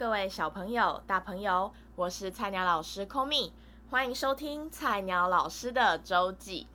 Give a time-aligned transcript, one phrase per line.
[0.00, 3.52] 各位小朋友、大朋友，我是菜鸟老师 Komi，
[3.90, 6.66] 欢迎收听菜鸟老师的周记。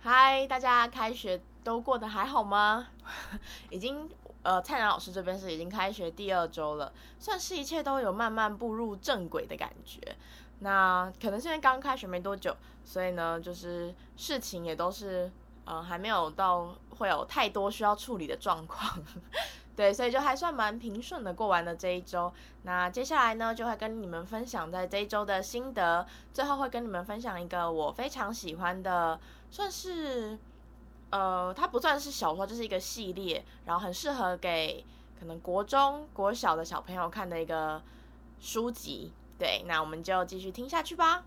[0.00, 2.86] 嗨，大家开学都过得还好吗？
[3.68, 4.08] 已经
[4.44, 10.00] 呃，菜鸟老师这边是已经开学第二周了，算是一切都有慢慢步入正轨的感觉。
[10.60, 15.28] 那可能现在刚开学没多久，所以呢，就是事情也都是
[15.64, 19.02] 呃还没有到会有太多需要处理的状况。
[19.80, 22.30] 对，所以就还算蛮平顺的过完了这一周。
[22.64, 26.06] 那接下来呢，就会跟你们分享在这一周的心得。
[26.34, 29.18] 最后会跟你们分享一个我非常喜欢的，
[29.50, 30.38] 算是
[31.08, 34.84] 呃，它不算是小说，就是一个系列，然后很适合给
[35.18, 37.80] 可能国中、国小的小朋友看的一个
[38.38, 39.10] 书籍。
[39.38, 41.24] 对，那我们就继续听下去吧。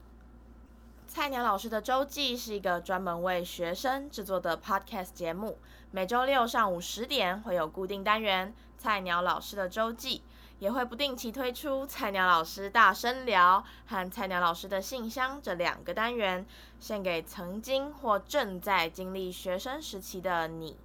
[1.13, 5.59] 菜鸟老师的周记是一个专门为学生制作的 podcast 节目，
[5.91, 10.18] 每周六上午十点会有固定单元《菜鸟老师的周记》，
[10.57, 16.43] 也会不定期推出《菜鸟老师大声聊》和《菜鸟老师的信箱》这两个单元，
[16.79, 20.76] 献给曾经或正在经历学生时期的你。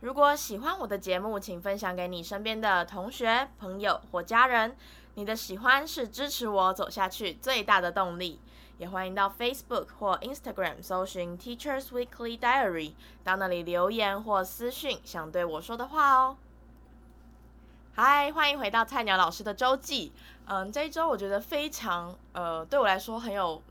[0.00, 4.74] 如果喜欢我的节目，请分享给你身边的同学、朋友或家人。
[5.16, 8.40] 你的喜欢是支持我走下去最大的动力。
[8.80, 16.38] 也欢迎到 Facebook 或 Instagram 搜寻 Teachers Weekly Diary，到那里留言或私讯想对我说的话哦。
[17.92, 20.12] 嗨，欢迎回到菜鸟老师的周记。
[20.46, 23.62] 嗯，这一周我觉得非常呃，对我来说很有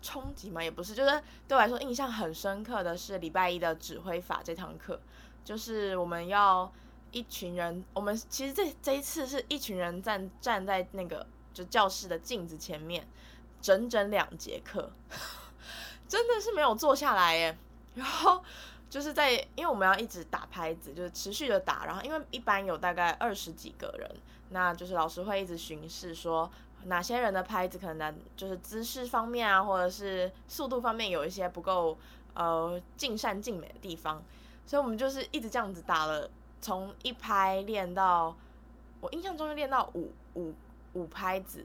[0.00, 5.00] 冲击嘛，也不是，就是对我来说印象很深刻的是礼拜一的指挥法这堂课，
[5.44, 6.72] 就是我们要
[7.10, 13.04] 一群人，我们其实这这一次是一群人站站在那个就教室的镜子前面。
[13.64, 14.92] 整整两节课，
[16.06, 17.56] 真的是没有坐下来耶。
[17.94, 18.44] 然后
[18.90, 21.86] 就是在，因为我们要一直打拍子，就是持续的打。
[21.86, 24.10] 然后因为一般有大概二十几个人，
[24.50, 26.50] 那就是老师会一直巡视，说
[26.84, 31.96] 哪些人的拍子可能就是姿势方面啊，或者是速度方面有一些不够
[32.34, 34.22] 呃尽善尽美的地方。
[34.66, 36.28] 所以我们就是一直这样子打了，
[36.60, 38.36] 从一拍练到
[39.00, 40.52] 我印象中就练到五五
[40.92, 41.64] 五拍子，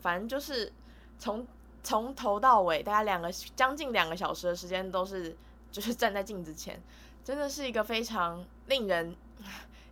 [0.00, 0.72] 反正就是。
[1.18, 1.46] 从
[1.82, 5.36] 从头到尾，大概两个将近两个小时的时间，都是
[5.70, 6.82] 就是站在镜子前，
[7.22, 9.14] 真的是一个非常令人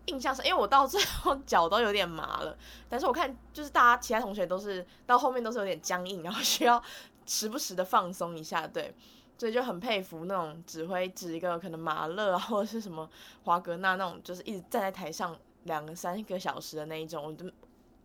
[0.06, 0.44] 印象深。
[0.44, 2.56] 因为我到最后 脚都有点麻了，
[2.88, 6.82] 但是我看就是大家其他同学都是到后面都是有点僵硬，然后需要
[7.26, 8.92] 时不时的放松一下，对，
[9.38, 13.08] 所以就很佩服那种指挥指一个可能马勒或者是什么
[13.44, 17.48] 华格纳那种，就是一直站在台上两个三个小时的那一种，我就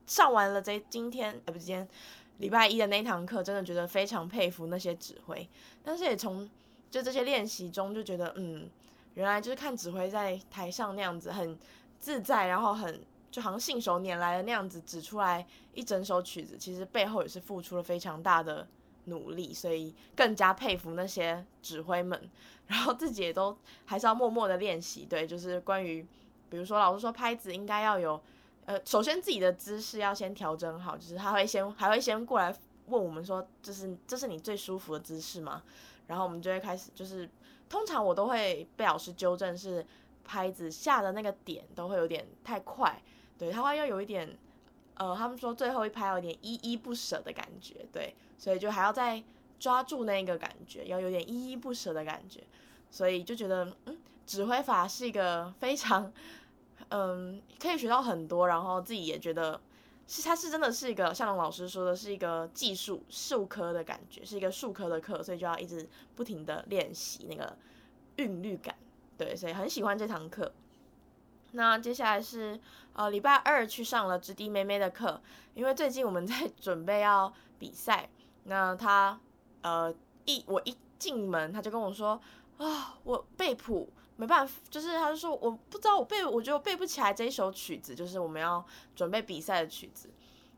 [0.05, 1.87] 上完了这今天，呃，不今天。
[2.39, 5.47] 礼拜一的那堂课，真的觉得非常佩服那些指挥，
[5.83, 6.49] 但是也从
[6.89, 8.69] 就这些练习中就觉得，嗯，
[9.13, 11.57] 原来就是看指挥在台上那样子很
[11.99, 18.65] 自在，然后很就好像信手拈来的那样子指出来一整首曲子，其实背后也是付出了非常大的
[19.05, 22.29] 努力，所以更加佩服那些指挥们，
[22.67, 26.05] 然后自己也都还是要默默的练习，对，就是关于
[26.49, 28.21] 比如说老师说拍子应该要有。
[28.69, 35.63] 呃，首先自己的姿势要先调整好，就是他会先还会先过来问我们说，这是这是你最舒服的姿势吗？
[36.05, 37.27] 然后我们就会开始，就是
[37.67, 39.83] 通常我都会被老师纠正，是
[40.23, 43.01] 拍子下的那个点都会有点太快，
[43.39, 44.37] 对，他会要有一点，
[44.97, 49.23] 呃，他们说最后一拍有点依依不舍的感觉，对，所以就还要再
[49.59, 52.43] 抓住那个感觉，要有点依依不舍的感觉，
[52.91, 53.97] 所以就觉得，嗯，
[54.27, 56.13] 指挥法是一个非常。
[56.89, 59.61] 嗯，可以学到很多，然后自己也觉得
[60.07, 67.55] 是，它是真的是一个像老师说的是一个技术术科的感觉，是一个术科的课，所以就要一直不停的练习那个
[68.15, 68.75] 韵律感，
[69.17, 70.51] 对，所以很喜欢这堂课。
[71.51, 72.59] 那接下来是
[72.93, 75.21] 呃礼拜二去上了直笛妹妹的课，
[75.53, 78.09] 因为最近我们在准备要比赛，
[78.45, 79.19] 那他
[79.61, 79.93] 呃
[80.25, 82.19] 一我一进门他就跟我说
[82.57, 83.91] 啊，我背谱。
[84.19, 88.61] 没办法，就是他就说我不知道我背，我觉得我背不起来这一首曲子，就是我们要
[88.93, 90.09] 准备比赛的曲子。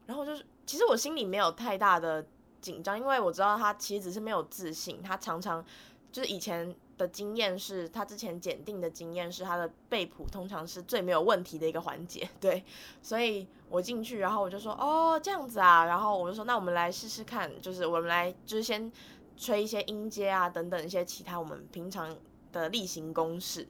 [0.08, 2.26] 然后就是，其实我心里没有太大的
[2.60, 5.00] 紧张，因为我知道他其实只是没有自信。
[5.04, 5.64] 他常常
[6.12, 12.28] 就是以前的经验是，他之前检定的经验是他的背谱通常是最没有问题的一个环节。
[12.42, 12.64] 对，
[13.04, 18.92] 所以我进去，然后我就说哦这样子啊，然后我就说那我们来试试看，就是我们来就是先
[19.38, 22.18] 吹一些音阶啊等等一些其他我们平常。
[22.52, 23.68] 的例行公事，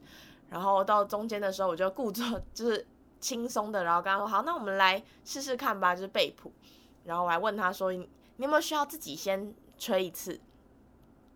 [0.50, 2.86] 然后到中间的时候，我就故作 就是
[3.20, 6.52] 轻松的，然后跟他说：“好，那我们来试试看吧，就是背谱。”
[7.06, 8.08] 然后我还问他说：“你
[8.38, 10.40] 有没有需要自己先吹一次，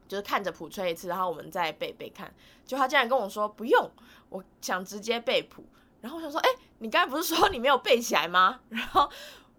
[0.07, 2.33] 就是看着谱吹一次，然后我们再背背看？”
[2.65, 3.92] 就他竟然跟我说：“不用，
[4.30, 5.63] 我想直接背谱。”
[6.01, 6.50] 然后我想说，哎、
[6.80, 8.59] 你刚才不是说你没有背起来吗？
[8.69, 9.09] 然后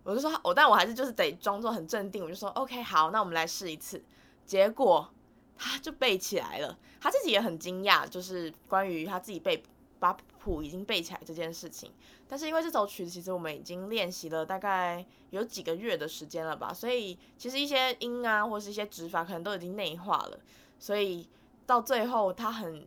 [0.04, 4.00] 我就说，我但我还是就是得装作很镇定，我就说，OK，好，那我们来试一次。
[4.44, 5.12] 结果
[5.56, 9.62] 他就背起来了，他自己也很惊讶，就是关于他自己背
[9.98, 11.92] 把谱已经背起来这件事情。
[12.28, 20.38] 但是因为这首曲子其实我们已经练习了大概有几个月的时间了吧，所以其实一些音啊或是一些指法可能都已经内化了，
[20.78, 21.28] 所以
[21.66, 22.86] 到最后他很。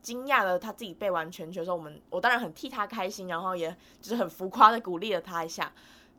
[0.00, 3.68] 惊讶的他自己背完全曲的时候，我们我当然很替他开心，然后也
[4.00, 5.70] 就是很浮夸的鼓励了他一下，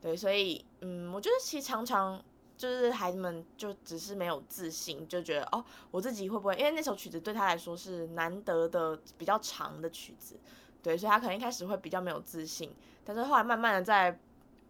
[0.01, 2.21] 对，所以嗯，我觉得其实常常
[2.59, 6.53] 就是孩子们就只是没有自信，就觉得哦，我自己会不会？
[6.57, 10.35] 因为那首曲子对他来说是难得的比较长的曲子，
[10.83, 12.75] 对，所以他可能一开始会比较没有自信，
[13.05, 14.19] 但是后来慢慢的在，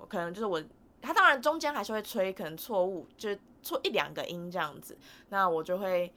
[0.08, 0.64] 可能就是我
[1.02, 4.96] 他当然中间还是会吹可能错误，就错一两个音这样子，
[5.30, 6.14] 那我就会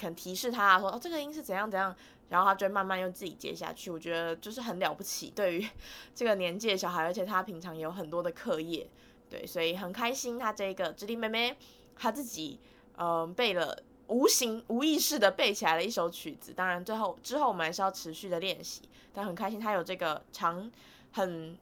[0.00, 1.94] 可能提示他说哦，这个音是怎样怎样。
[2.34, 5.30] 然后他就会慢慢又自己接下去，我觉得就是很了不起。
[5.30, 5.68] 对于
[6.16, 8.90] 这个年纪的小孩，而且他平常也有很多的课业，
[9.30, 10.36] 对，所以很开心。
[10.36, 11.56] 他这个直立妹妹，
[11.94, 12.58] 他自己
[12.96, 16.52] 嗯、背了，无形无意识的背起来了一首曲子。
[16.52, 18.82] 当然最后之后我们还是要持续的练习，
[19.12, 20.68] 但很开心他有这个长
[21.12, 21.56] 很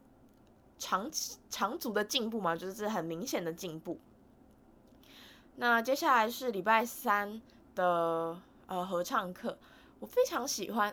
[0.79, 1.11] 长
[1.51, 3.99] 长足的进步嘛，就是很明显的进步。
[5.57, 7.43] 那接下来是礼拜三
[7.75, 9.59] 的呃合唱课。
[10.02, 10.93] 我非常喜欢，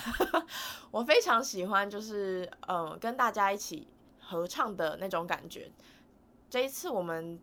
[0.92, 3.88] 我非常喜欢，就是嗯、呃，跟大家一起
[4.20, 5.70] 合唱的那种感觉。
[6.50, 7.40] 这一次我们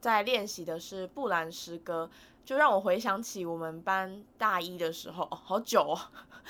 [0.00, 2.10] 在练习的是布兰诗歌，
[2.44, 6.00] 就让我回想起我们班大一的时候，好久哦，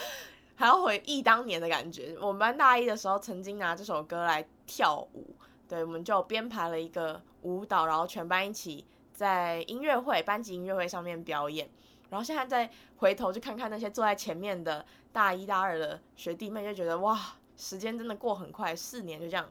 [0.56, 2.16] 还要回忆当年的感觉。
[2.18, 5.36] 我们班大一的时候曾经拿这首歌来跳舞，
[5.68, 11.68] 对，我们就编排了一个舞蹈，然后全班一起在音乐会、班级音乐会上面表演。
[12.10, 19.48] 然后现在再回头去看看那些坐在前面的大一大二的学弟妹，就觉得哇，时间真的过很快，四年就这样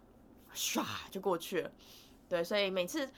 [0.53, 1.71] 唰就过去了。
[2.29, 3.09] 对，所以每次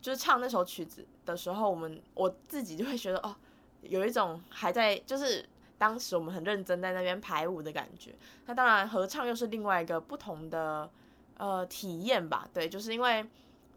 [0.00, 3.36] 就是唱那首曲子的时候，我们我自己就会觉得哦，
[3.82, 5.46] 有一种还在就是
[5.76, 8.14] 当时我们很认真在那边排舞的感觉。
[8.46, 10.90] 那当然合唱又是另外一个不同的
[11.36, 12.48] 呃体验吧。
[12.52, 13.24] 对，就是因为。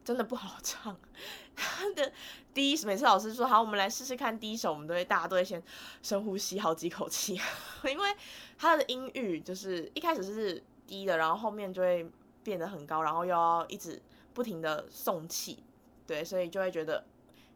[0.07, 0.95] 真的不好唱，
[1.53, 2.09] 他的
[2.53, 5.61] 第一，每次老师说好，我们来试试看第一首，我们都会大家都会先
[6.01, 7.37] 深呼吸好几口气，
[7.83, 8.15] 因为
[8.57, 12.09] 他的音域就是一开始是低的，然后后面就会
[12.41, 14.01] 变得很高，然后又要一直
[14.33, 15.61] 不停的送气，
[16.05, 17.03] 对，所以就会觉得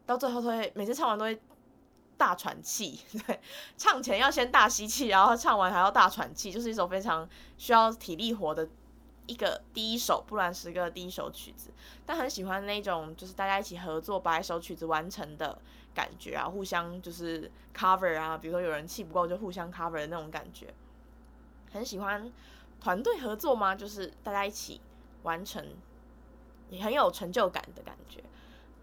[0.04, 1.40] 到最后都会每次唱完都会
[2.18, 3.40] 大喘气， 对，
[3.78, 7.26] 唱前要先大吸气，然后唱完还要大喘气，就是一首非常
[7.56, 8.68] 需要体力活的。
[9.26, 11.70] 一个第一首布兰诗歌第一首曲子，
[12.04, 15.56] 但很喜欢那种就是大家一起合作把一首曲子完成的
[15.94, 20.74] 感觉啊，互相就是 cover 啊，比如说有人气不够就互相 cover 的那种感觉，
[21.72, 22.32] 很喜欢
[22.80, 23.74] 团队合作吗？
[23.76, 24.80] 就是大家一起
[25.22, 25.64] 完成，
[26.68, 28.22] 也很有成就感的感觉。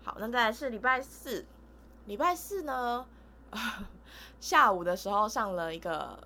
[0.03, 1.45] 好，那再来是礼拜四，
[2.05, 3.05] 礼拜四呢，
[4.39, 6.17] 下午的时候上了一个。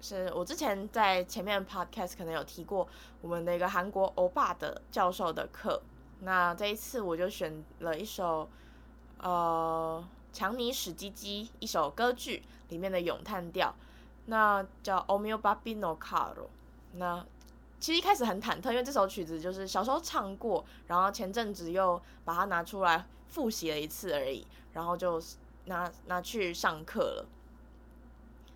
[0.00, 2.86] 是我之前在前面 podcast 可能有提过
[3.20, 5.82] 我们的一个韩国欧巴的教授的课，
[6.20, 8.48] 那这一次我就选了一首
[9.18, 10.02] 呃
[10.32, 13.74] 强尼史基基一首歌剧里面的咏叹调，
[14.26, 16.46] 那叫 O mio babbino caro。
[16.92, 17.24] 那
[17.80, 25.20] 其实一开始很忐忑，因为这首曲子就是小时候唱过，然后前阵子又把它拿出来复习了一次而已，然后就
[25.66, 27.26] 拿拿去上课了。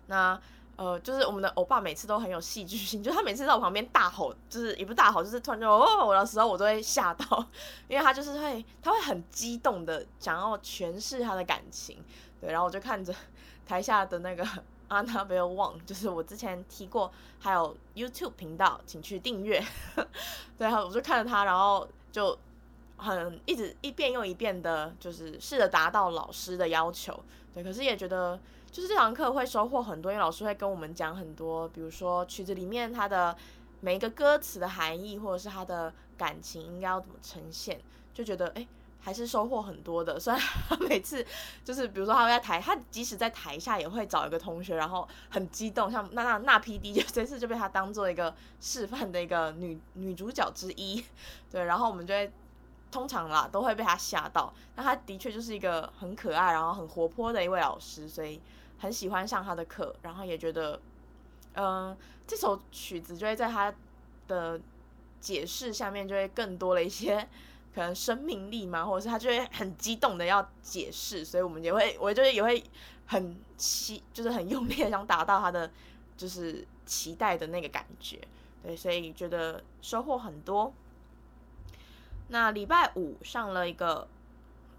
[0.07, 0.39] 那
[0.83, 7.45] 呃，就是我们的欧巴每次都很有戏剧性，就是他每次在我旁边大吼，就是也不大吼，就是突然就哦我的时候，我都会吓到，
[7.87, 12.03] 因为他就是会，他会很激动的想要诠释他的感情，
[12.41, 13.15] 对，然后我就看着
[13.65, 14.43] 台下的那个
[14.89, 17.09] Annabelle Wong，就是我之前提过，
[17.39, 19.63] 还有 YouTube 频道，请去订阅，
[20.57, 22.37] 对，然后我就看着他，然后就
[22.97, 27.17] 很一直一遍又一遍的，就是试着达到老师的要求，
[27.53, 28.37] 对，可是也觉得。
[28.73, 33.37] 就是这堂课会收获很多，因为老师会跟我们讲很多，比如说曲子里面它的
[33.81, 37.79] 每一个歌词的含义，或者是它的感情应该要怎么呈现，
[38.15, 38.67] 就觉得哎，
[38.99, 40.19] 还是收获很多的。
[40.19, 41.23] 虽然他每次
[41.63, 51.05] 就是比如说他会在台，他即使在台下也会找一个同学，然后很激动，像那那那 PD 就这次就被他当做一个示范的一个女女主角之一，
[51.51, 52.31] 对，然后我们就会
[52.89, 54.51] 通常啦都会被他吓到。
[54.75, 58.41] 那他的确就是一个很可爱，然后很活泼的一位老师，所以。
[58.83, 60.77] 很喜欢上他的课，然后也觉得，
[61.53, 61.95] 嗯、
[62.27, 63.73] 这首曲子就会在他
[64.27, 64.59] 的
[65.21, 67.25] 解释下面就会更多了一些
[67.73, 72.61] 可能生命力嘛，或者是他就会很激动的要解释，所以我们也会，我就也会
[73.07, 75.71] 很期，就是很用力的想达到他的
[76.17, 78.19] 就是期待的那个感觉，
[78.61, 80.73] 对，所以觉得收获很多。
[82.27, 84.09] 那礼拜五上了一个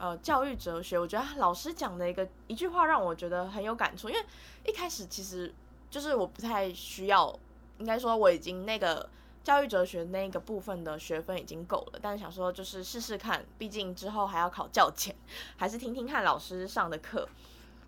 [0.04, 4.22] 呃教育哲学，我觉得老师讲的一个一句话让我觉得很有感触，因为
[4.66, 5.50] 一开始其实
[5.88, 7.34] 就是我不太需要，
[7.78, 9.08] 应该说我已经那个
[9.42, 15.16] 教育哲学那个部分的学分已经够了，但是想说就是试试看，毕竟之后还要考教检，
[15.56, 17.26] 还是听听看老师上的课，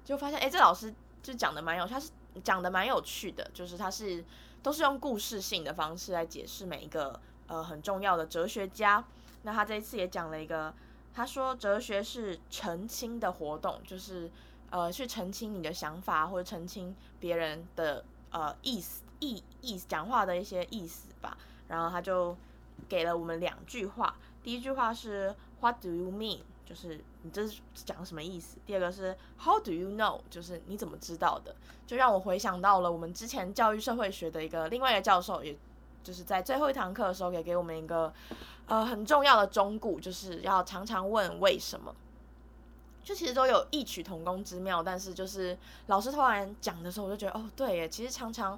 [0.02, 2.10] 就发现哎，这老师就讲的蛮有，他是
[2.42, 4.24] 讲的蛮有趣的，就是他是
[4.62, 9.04] 都是用故事性的方式来解释每一个呃很重要的哲学家。
[9.42, 10.74] 那他这一次也讲了一个，
[11.16, 14.30] 他说哲学是澄清的活动，就是
[14.68, 21.38] 呃去澄清你的想法或者澄清别人的呃意思意意思讲话的一些意思吧。
[21.68, 22.36] 然后他就
[22.86, 26.40] 给了我们两句话，第一句话是 What do you mean？
[26.66, 28.58] 就是你这是讲什么意思？
[28.66, 30.20] 第二个是 How do you know？
[30.28, 31.56] 就是你怎么知道的？
[31.86, 35.56] 就让我回想到了我们之前教育社会学的一个另外一个教授也。
[36.06, 38.12] 就是在最后一堂课的时候，给给我们一个
[38.68, 41.92] 呃很重要的忠告，就是要常常问为什么。
[43.02, 45.58] 就其实都有异曲同工之妙，但是就是
[45.88, 48.56] 老师突然讲的时候，我就觉得哦，对耶，其实常常，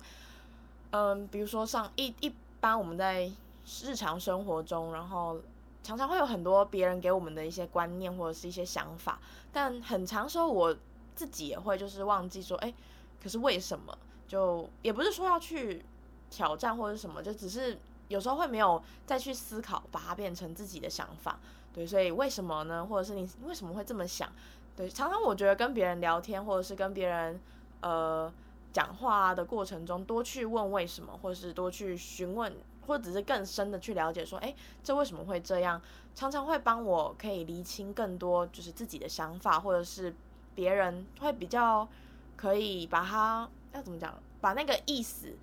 [0.91, 3.31] 嗯，比如说像一一般我们在
[3.83, 5.41] 日常生活中，然后
[5.83, 9.19] 常常会有很多别人给我们的一些观念或者是一些想法，
[9.51, 10.77] 但很常时候我
[11.15, 12.75] 自己也会就是忘记说，哎，
[13.23, 13.97] 可是为什么？
[14.27, 15.83] 就也不是说要去。
[16.31, 21.39] 挑战或者什么，就只是有时候会没有再去思考，把它变成自己的想法，
[21.73, 22.87] 对，所以为什么呢？
[22.87, 24.31] 或者是你为什么会这么想？
[24.77, 27.41] 对，常常我觉得跟别人聊天，或者是跟别人
[27.81, 28.33] 呃
[28.73, 32.53] 讲话的过程中，多去问为什么，或者是多去询问，
[32.87, 35.81] 或者是更深的去了解，说，诶，这为什么会这样？
[36.15, 40.15] 常常会帮我可以厘清更多，就是自己的想法，或者是
[40.55, 41.87] 别人会比较
[42.37, 45.37] 可以把它要怎么讲，把那个意思。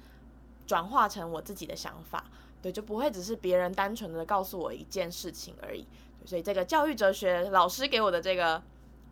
[0.66, 2.24] 转化成我自己的想法，
[2.62, 5.88] 对，就不会只是别人单纯的告诉我一件事情而已。
[6.26, 8.62] 所以这个教育哲学老师给我的这个，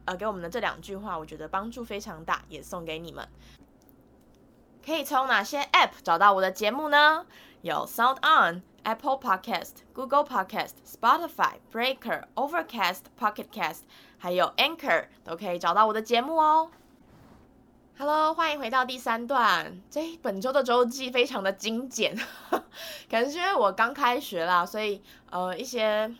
[0.05, 3.27] 呃，给我们的这两句话，我觉得帮助非常大，也送给你们。
[4.83, 7.25] 可以从哪些 App 找到我的节目呢？
[7.61, 13.83] 有 Sound On、Apple Podcast、Google Podcast、Spotify、Breaker、Overcast、Pocket Cast，
[14.17, 16.69] 还有 Anchor 都可以找到我的节目哦。
[17.95, 19.79] Hello，欢迎回到第三段。
[19.87, 22.15] 这本周的周记非常的精简，
[22.49, 22.61] 可
[23.11, 26.11] 能是因为我刚开学啦，所以呃一些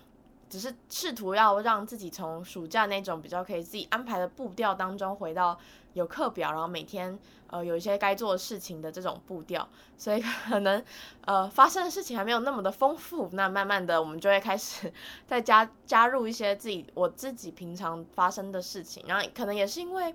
[0.48, 5.58] 只是试图要让自己从暑假那种比较可以自己安排的步调当中回到
[5.94, 10.82] 有课表，然后每天呃有一些该做的事情的这种步调，所以可能
[11.26, 13.28] 呃发生的事情还没有那么的丰富。
[13.34, 14.94] 那慢慢的我们就会开始
[15.26, 20.14] 再加加入一些自己我自己平常发生的事情，然后可能也是因为。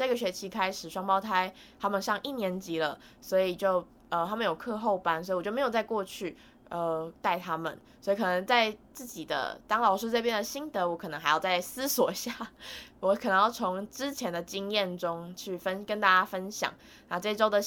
[0.00, 6.34] 这个学期开始，双胞胎他们上一年级了，所以就呃他们有课后班，所以我就没有再过去
[6.70, 12.34] 呃带他们，所以可能在自己的当老师这边的心得，我可能还要再思索一下，
[13.00, 16.72] 我可能要从之前的经验中去分跟大家分享。
[17.10, 17.60] 那这周的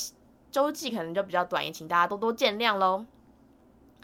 [0.50, 3.06] 周记可能就比较短，也请大家多多见谅喽。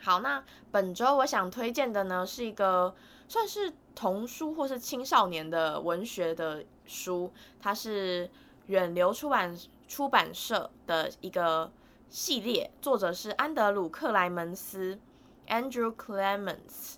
[0.04, 2.94] 好，那本周我想推荐的呢是一个
[3.28, 6.64] 算是童书或是青少年的文学的。
[6.89, 7.31] 书，
[7.62, 8.27] 它是
[8.65, 9.55] 远流出版
[9.88, 11.72] 出版社的一个
[12.10, 15.00] 系列，作者是安德鲁克莱门斯
[15.48, 16.96] （Andrew Clements）。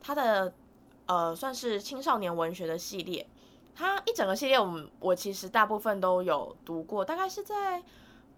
[0.00, 0.54] 他的
[1.06, 3.26] 呃算是青少年文学的系列，
[3.74, 7.82] 他一整个系列我们我其实大部分都有读过，大概是在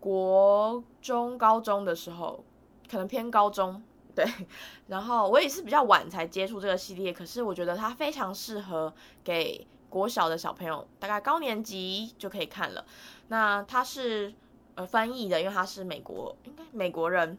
[0.00, 2.42] 国中、高中的时候，
[2.90, 3.82] 可能偏高中
[4.14, 4.26] 对。
[4.88, 8.92] 然后我也是比较晚才接触这个系列，可是我觉得它非常适合
[9.22, 9.66] 给。
[9.94, 12.84] 国小的小朋友大概高年级就可以看了。
[13.28, 14.34] 那他是
[14.74, 17.38] 呃翻译的，因为他是美国，应该美国人。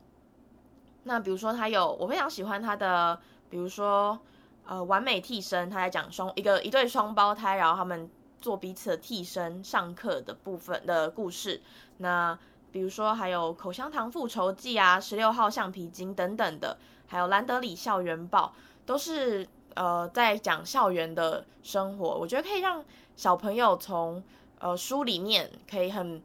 [1.03, 3.19] 那比如说他有，我非常喜欢他的，
[3.49, 4.17] 比如说
[4.65, 8.09] 呃完美替身，他在讲双一个一对双胞胎，然后他们
[8.39, 11.61] 做彼此的替身上课的部分的故事。
[11.97, 12.39] 那
[12.71, 18.53] 比如说还有口香糖复仇记啊，十六号橡皮筋等等的，还有兰德里校园报
[18.85, 19.45] 都是。
[19.75, 22.83] 呃，在讲校园的生活，我觉得可以让
[23.15, 24.23] 小朋友从
[24.59, 26.23] 呃书里面可以很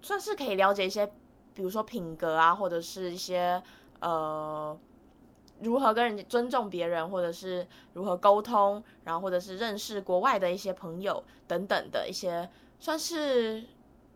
[0.00, 1.04] 算是可以了解一些，
[1.52, 3.60] 比如说品格啊，或者是一些
[3.98, 4.78] 呃
[5.60, 13.64] 如何跟人尊重别人，或者是如何沟通，然后或者是认识国外的一些朋友等等的一些，算是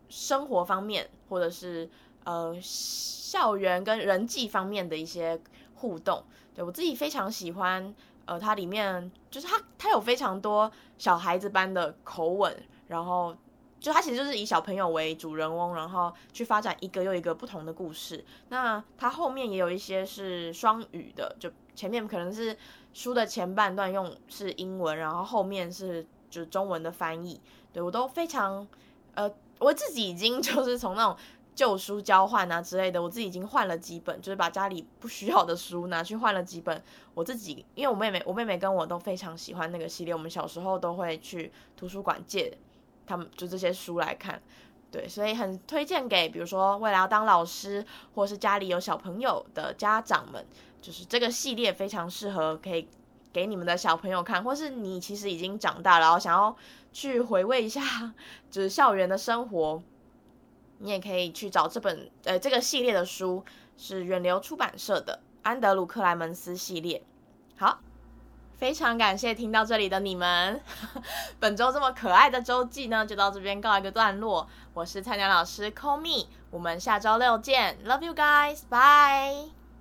[0.09, 1.91] 生活方面，或者是
[2.23, 5.41] 呃校园跟人际方面的一些
[5.75, 6.23] 互动。
[6.55, 7.93] 对，我自己非常喜欢。
[8.29, 12.55] 呃，它里面就是它，它有非常多小孩子般的口吻，
[12.87, 13.35] 然后
[13.81, 18.23] 就它其实就是以小朋友为主人翁，然后去发展一个又一个不同的故事。
[18.51, 22.55] 那它后面也有一些是双语的，就前面可能是
[22.93, 27.41] 书的前半段用是英文，然后后面是就是中文的翻译。
[27.73, 28.67] 对，我都非常，
[29.15, 31.17] 呃，我自己已经 就是从那种
[31.59, 36.81] 旧书交换啊之类的，我自己已经换了几本，就是把家里不需要的书拿去换了几本。
[37.15, 42.57] 我自己因为我妹妹，我妹妹跟我都非常喜欢那个系列，我们小时候都会去图书馆借。
[43.05, 44.41] 他们就这些书来看，
[44.91, 47.85] 对，所以很推荐给比如说未来要当老师，
[48.15, 50.47] 或是家里有小朋友的家长们，
[50.81, 52.87] 就是这个系列非常适合可以
[53.33, 56.55] 给你们的小朋友看，或是你其实已经长大，然后想要
[56.93, 57.83] 去回味一下
[58.51, 59.83] 就是校园的生活，
[60.79, 63.45] 你也可以去找这本呃这个系列的书，
[63.77, 67.03] 是远流出版社的安德鲁克莱门斯系列，
[67.57, 67.81] 好。
[68.57, 70.61] 非常感谢听到这里的你们，
[71.39, 74.49] 本周这么可爱的周记呢，就到这边告一个段落。
[74.75, 79.58] 我是菜鸟老师 Call me，我们下周六见，Love you guys，bye。